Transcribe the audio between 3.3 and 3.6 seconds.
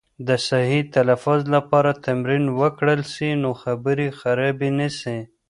نو